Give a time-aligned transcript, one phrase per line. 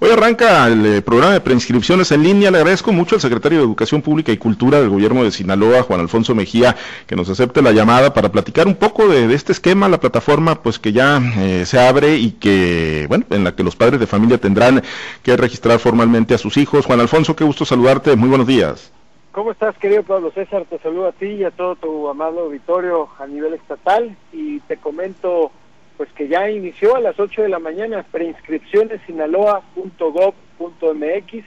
[0.00, 2.52] Hoy arranca el eh, programa de preinscripciones en línea.
[2.52, 5.98] Le agradezco mucho al secretario de Educación Pública y Cultura del Gobierno de Sinaloa, Juan
[5.98, 6.76] Alfonso Mejía,
[7.08, 10.78] que nos acepte la llamada para platicar un poco de, este esquema, la plataforma pues
[10.78, 14.38] que ya eh, se abre y que, bueno, en la que los padres de familia
[14.38, 14.84] tendrán
[15.24, 16.86] que registrar formalmente a sus hijos.
[16.86, 18.14] Juan Alfonso, qué gusto saludarte.
[18.14, 18.92] Muy buenos días.
[19.32, 20.64] ¿Cómo estás, querido Pablo César?
[20.70, 24.76] Te saludo a ti y a todo tu amado auditorio a nivel estatal y te
[24.76, 25.50] comento
[25.98, 31.44] pues que ya inició a las 8 de la mañana preinscripciones sinaloa.gov.mx,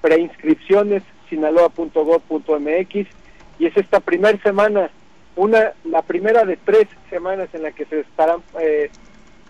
[0.00, 3.06] preinscripciones sinaloa.gov.mx
[3.58, 4.90] y es esta primera semana,
[5.36, 8.90] una la primera de tres semanas en la que se estarán eh,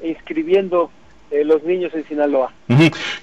[0.03, 0.91] inscribiendo
[1.31, 2.53] eh, los niños en Sinaloa.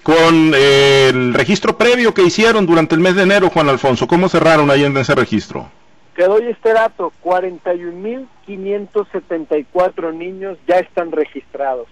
[0.02, 4.30] Con eh, el registro previo que hicieron durante el mes de enero, Juan Alfonso, ¿cómo
[4.30, 5.70] cerraron ahí en ese registro?
[6.18, 11.88] Te doy este dato, 41.574 niños ya están registrados.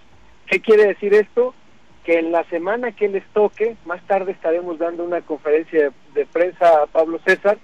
[0.48, 1.54] ¿Qué quiere decir esto?
[2.02, 6.82] Que en la semana que les toque, más tarde estaremos dando una conferencia de, prensa
[6.82, 7.56] a Pablo César,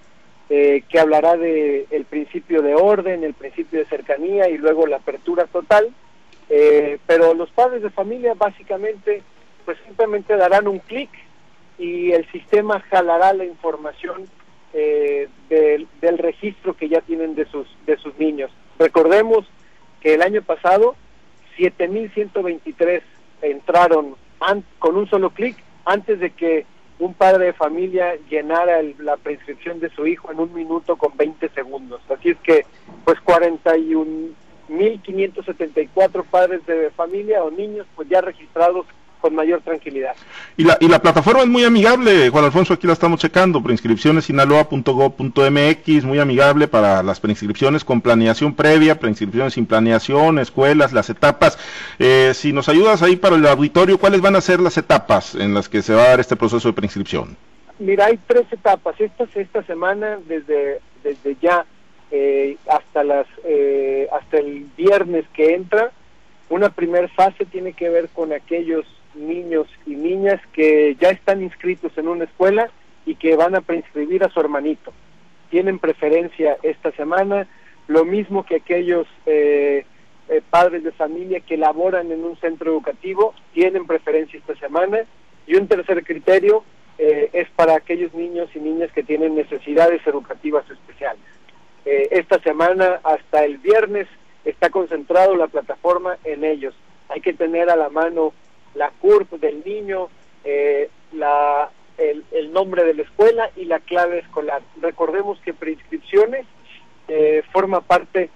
[0.50, 4.98] eh, que hablará de el principio de orden, el principio de cercanía y luego la
[4.98, 5.92] apertura total.
[6.48, 9.24] Eh, pero los padres de familia básicamente,
[9.64, 11.10] pues simplemente darán un clic
[11.76, 14.28] y el sistema jalará la información
[14.72, 18.50] eh, del, registro que ya tienen de sus, de sus niños.
[18.78, 19.46] Recordemos
[20.00, 20.94] que el año pasado
[21.58, 23.02] 7.123
[23.42, 24.14] entraron
[24.78, 26.64] con un solo clic antes de que
[26.98, 31.48] un padre de familia llenara la prescripción de su hijo en un minuto con 20
[31.50, 32.00] segundos.
[32.08, 32.64] Así es que,
[33.04, 38.86] pues 41.574 padres de familia o niños, pues ya registrados
[39.22, 40.14] con mayor tranquilidad.
[40.56, 44.24] Y la, y la plataforma es muy amigable, Juan Alfonso, aquí la estamos checando, preinscripciones
[44.26, 51.56] sinaloa.gov.mx, muy amigable para las preinscripciones con planeación previa, preinscripciones sin planeación, escuelas, las etapas.
[51.98, 55.54] Eh, si nos ayudas ahí para el auditorio, ¿cuáles van a ser las etapas en
[55.54, 57.36] las que se va a dar este proceso de preinscripción?
[57.78, 59.00] Mira, hay tres etapas.
[59.00, 61.64] Esta, esta semana, desde, desde ya
[62.10, 65.92] eh, hasta, las, eh, hasta el viernes que entra,
[66.50, 68.84] una primera fase tiene que ver con aquellos
[69.14, 72.70] niños y niñas que ya están inscritos en una escuela
[73.06, 74.92] y que van a preinscribir a su hermanito.
[75.50, 77.46] Tienen preferencia esta semana,
[77.88, 79.84] lo mismo que aquellos eh,
[80.28, 85.00] eh, padres de familia que laboran en un centro educativo, tienen preferencia esta semana.
[85.46, 86.64] Y un tercer criterio
[86.98, 91.22] eh, es para aquellos niños y niñas que tienen necesidades educativas especiales.
[91.84, 94.06] esta semana hasta el viernes
[94.44, 96.74] está concentrado la plataforma en ellos.
[97.08, 98.32] Hay que tener a la mano
[98.74, 100.08] la CURP del niño,
[100.44, 104.62] eh, la, el, nombre de la escuela y la clave escolar.
[104.80, 106.46] Recordemos que preinscripciones
[107.08, 108.30] eh, forma parte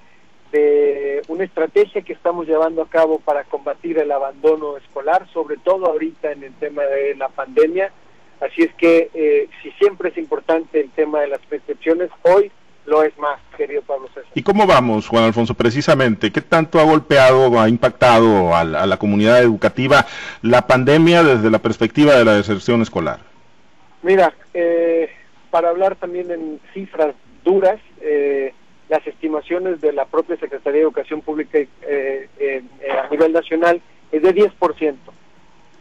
[0.53, 5.87] de una estrategia que estamos llevando a cabo para combatir el abandono escolar, sobre todo
[5.87, 7.91] ahorita en el tema de la pandemia.
[8.41, 12.51] Así es que eh, si siempre es importante el tema de las prescripciones, hoy
[12.87, 14.31] lo es más, querido Pablo César.
[14.35, 16.31] ¿Y cómo vamos, Juan Alfonso, precisamente?
[16.31, 20.07] ¿Qué tanto ha golpeado, ha impactado a la, comunidad educativa
[20.43, 23.21] la pandemia desde la perspectiva de la deserción escolar?
[24.03, 25.11] Mira, eh,
[25.51, 27.15] para hablar también en cifras
[27.45, 28.55] duras, eh,
[28.89, 32.63] las estimaciones de la propia Secretaría de Educación Pública eh,
[33.05, 33.81] a nivel nacional
[34.13, 34.95] es de 10%.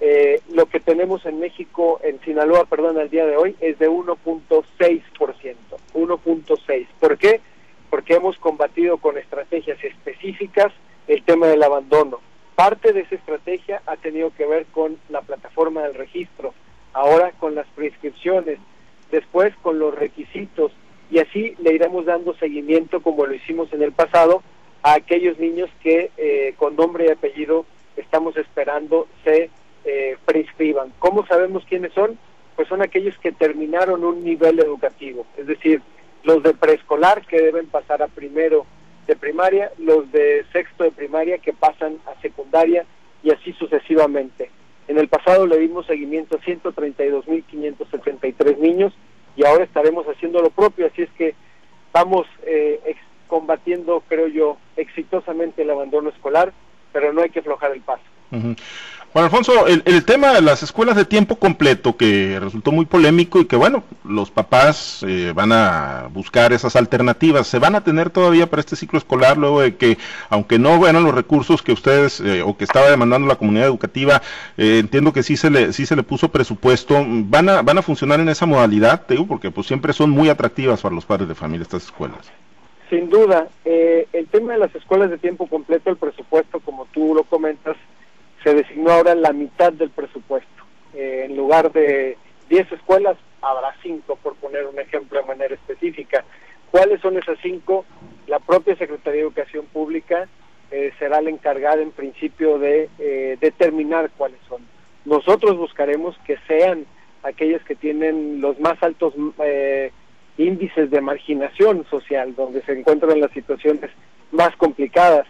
[0.01, 3.89] Eh, lo que tenemos en México, en Sinaloa, perdón, al día de hoy, es de
[3.89, 5.55] 1.6%.
[5.93, 6.87] 1.6.
[6.99, 7.41] ¿Por qué?
[7.89, 10.73] Porque hemos combatido con estrategias específicas
[11.07, 12.19] el tema del abandono.
[12.55, 16.53] Parte de esa estrategia ha tenido que ver con la plataforma del registro,
[16.93, 18.59] ahora con las prescripciones,
[19.11, 20.71] después con los requisitos
[21.11, 24.41] y así le iremos dando seguimiento como lo hicimos en el pasado
[24.81, 29.49] a aquellos niños que eh, con nombre y apellido estamos esperando se
[29.85, 30.91] eh, prescriban.
[30.99, 32.17] ¿Cómo sabemos quiénes son?
[32.55, 35.81] Pues son aquellos que terminaron un nivel educativo, es decir,
[36.23, 38.65] los de preescolar que deben pasar a primero
[39.07, 42.85] de primaria, los de sexto de primaria que pasan a secundaria
[43.23, 44.49] y así sucesivamente.
[44.87, 48.93] En el pasado le dimos seguimiento a 132.573 niños
[49.35, 51.35] y ahora estaremos haciendo lo propio, así es que
[51.93, 52.95] vamos eh,
[53.27, 56.53] combatiendo, creo yo, exitosamente el abandono escolar,
[56.91, 58.03] pero no hay que aflojar el paso.
[59.15, 63.45] Juan Alfonso, el, tema de las escuelas de tiempo completo que resultó muy polémico y
[63.45, 68.49] que bueno, los papás eh, van a buscar esas alternativas, ¿se van a tener todavía
[68.49, 69.97] para este ciclo escolar luego de que,
[70.29, 74.21] aunque no vean los recursos que ustedes eh, o que estaba demandando la comunidad educativa,
[74.57, 77.81] eh, entiendo que sí se le sí se le puso presupuesto, ¿van a van a
[77.81, 81.29] funcionar en esa modalidad, te digo, porque pues siempre son muy atractivas para los padres
[81.29, 82.29] de familia estas escuelas?
[82.89, 87.23] Sin duda, el tema de las escuelas de tiempo completo, el presupuesto, como tú lo
[87.23, 87.77] comentas,
[88.45, 90.49] se designó ahora la mitad del presupuesto.
[90.93, 92.15] eh, en lugar de
[92.47, 96.23] 10 escuelas, habrá 5, por poner un ejemplo de manera específica.
[96.71, 97.83] ¿Cuáles son esas 5?
[98.27, 100.29] La propia Secretaría de Educación Pública
[100.71, 104.61] eh, será la encargada en principio de eh, determinar cuáles son.
[105.03, 106.85] Nosotros buscaremos que sean
[107.23, 109.13] aquellas que tienen los más altos
[110.37, 113.89] índices de marginación social, donde se encuentran las situaciones
[114.31, 115.25] más complicadas.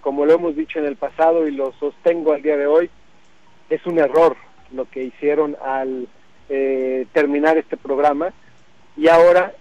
[0.00, 2.90] Como lo hemos dicho en el pasado y lo sostengo al día de hoy,
[3.70, 4.36] es un error
[4.72, 6.08] lo que hicieron al
[7.12, 8.32] terminar este programa
[8.96, 9.54] y ahora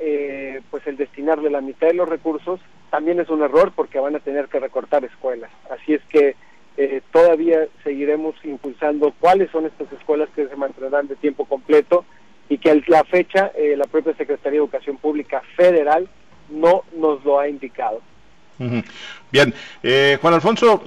[0.69, 2.59] pues el destinarle la mitad de los recursos
[2.91, 5.49] también es un error porque van a tener que recortar escuelas.
[5.69, 6.35] Así es que
[6.77, 12.05] eh, todavía seguiremos impulsando cuáles son estas escuelas que se mantendrán de tiempo completo
[12.49, 16.07] y que a la fecha eh, la propia Secretaría de Educación Pública Federal
[16.49, 18.01] no nos lo ha indicado.
[19.31, 20.83] Bien, eh, Juan Alfonso,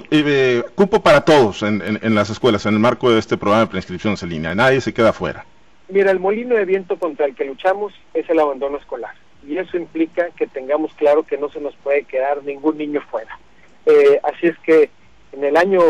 [0.75, 4.23] cupo para todos en, en, las escuelas en el marco de este programa de preinscripciones
[4.23, 5.47] en línea, nadie se queda fuera.
[5.89, 9.15] Mira, el molino de viento contra el que luchamos es el abandono escolar
[9.47, 13.39] y eso implica que tengamos claro que no se nos puede quedar ningún niño fuera.
[13.87, 14.91] Eh, así es que
[15.33, 15.81] en el año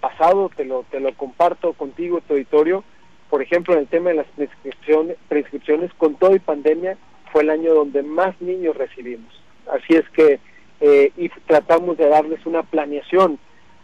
[0.00, 2.84] pasado, te lo, te lo comparto contigo, tu auditorio,
[3.30, 6.96] por ejemplo, en el tema de las prescripciones, prescripciones con todo y pandemia,
[7.32, 9.32] fue el año donde más niños recibimos.
[9.70, 10.40] Así es que
[10.80, 13.38] eh, y tratamos de darles una planeación.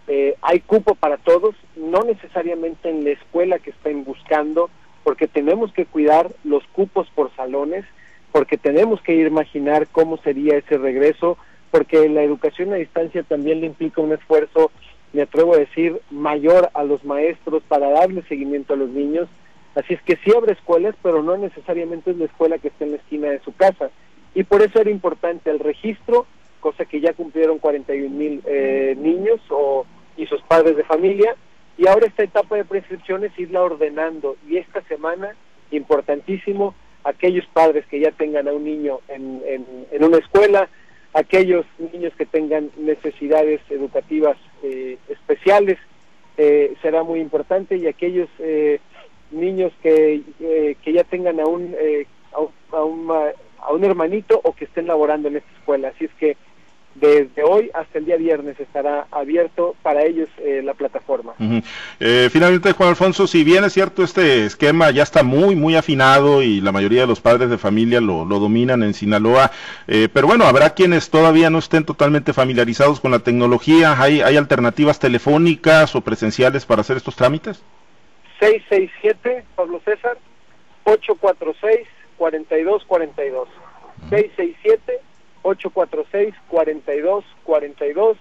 [0.06, 4.70] Eh, hay cupo para todos, no necesariamente en la escuela que estén buscando,
[5.02, 7.84] porque tenemos que cuidar los cupos por salones
[8.34, 11.38] porque tenemos que imaginar cómo sería ese regreso,
[11.70, 14.72] porque la educación a distancia también le implica un esfuerzo,
[15.12, 19.28] me atrevo a decir, mayor a los maestros para darle seguimiento a los niños.
[19.76, 22.90] Así es que sí abre escuelas, pero no necesariamente es la escuela que está en
[22.90, 23.90] la esquina de su casa.
[24.34, 26.26] Y por eso era importante el registro,
[26.64, 29.84] cosa que ya cumplieron 41 mil eh, niños o,
[30.16, 31.36] y sus padres de familia.
[31.76, 34.38] Y ahora esta etapa de prescripciones irla ordenando.
[34.48, 35.36] Y esta semana,
[35.70, 36.74] importantísimo,
[37.04, 39.42] aquellos padres que ya tengan a un niño en,
[39.92, 40.70] en, una escuela,
[41.12, 45.76] aquellos niños que tengan necesidades educativas eh, especiales,
[46.38, 48.80] eh, será muy importante, y aquellos eh,
[49.32, 50.22] niños que,
[50.82, 51.76] que ya tengan a un,
[52.72, 55.88] a, un, a un hermanito o que estén laborando en esta escuela.
[55.88, 56.38] Así es que
[56.94, 61.34] desde hoy hasta el día viernes estará abierto para ellos eh, la plataforma.
[61.98, 66.42] Eh, finalmente, Juan Alfonso, si bien es cierto este esquema ya está muy, muy afinado
[66.42, 69.50] y la mayoría de los padres de familia lo, dominan en Sinaloa,
[69.88, 74.00] eh, pero bueno, habrá quienes todavía no estén totalmente familiarizados con la tecnología.
[74.00, 77.62] ¿Hay, hay alternativas telefónicas o presenciales para hacer estos trámites?
[78.40, 80.18] 667, Pablo César,
[80.84, 83.48] 846 4242.
[84.10, 85.03] 667
[85.44, 88.16] 846-4242.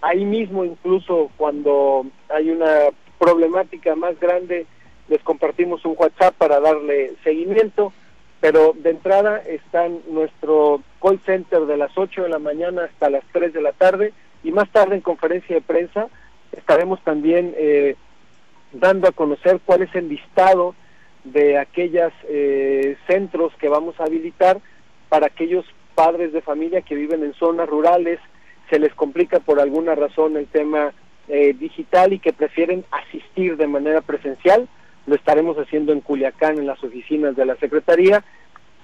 [0.00, 2.86] Ahí mismo, incluso cuando hay una
[3.18, 4.64] problemática más grande,
[5.08, 7.92] les compartimos un WhatsApp para darle seguimiento.
[8.40, 13.24] Pero de entrada está nuestro call center de las 8 de la mañana hasta las
[13.32, 16.08] 3 de la tarde y más tarde en conferencia de prensa
[16.52, 17.96] estaremos también eh,
[18.72, 20.74] dando a conocer cuál es el listado
[21.24, 24.60] de aquellos eh, centros que vamos a habilitar
[25.08, 25.64] para aquellos
[26.00, 28.18] padres de familia que viven en zonas rurales,
[28.70, 30.94] se les complica por alguna razón el tema
[31.28, 34.66] eh, digital y que prefieren asistir de manera presencial.
[35.04, 38.24] Lo estaremos haciendo en Culiacán, en las oficinas de la Secretaría,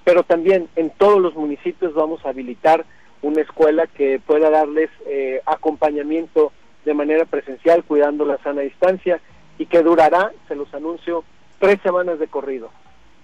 [0.05, 2.85] pero también en todos los municipios vamos a habilitar
[3.23, 6.52] una escuela que pueda darles eh, acompañamiento
[6.85, 9.23] de manera presencial, cuidando la sana distancia,
[9.57, 11.25] y que durará, se los anuncio,
[11.61, 12.69] tres semanas de corrido.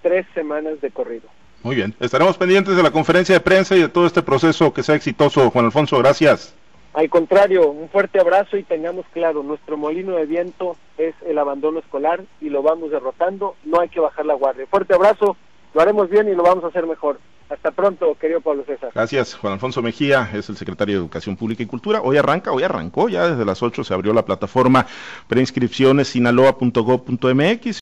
[0.01, 1.29] Tres semanas de corrido.
[1.63, 4.83] Muy bien, estaremos pendientes de la conferencia de prensa y de todo este proceso que
[4.83, 5.49] sea exitoso.
[5.49, 6.53] Juan Alfonso, gracias.
[6.93, 11.79] Al contrario, un fuerte abrazo y tengamos claro, nuestro molino de viento es el abandono
[11.79, 14.67] escolar y lo vamos derrotando, no hay que bajar la guardia.
[14.69, 15.37] Fuerte abrazo,
[15.73, 17.17] lo haremos bien y lo vamos a hacer mejor.
[17.49, 18.91] Hasta pronto, querido Pablo César.
[18.93, 22.01] Gracias, Juan Alfonso Mejía, es el secretario de Educación Pública y Cultura.
[22.01, 24.87] Hoy arranca, hoy arrancó, ya desde las 8 se abrió la plataforma
[25.27, 27.67] preinscripciones sinaloa.gov.mx.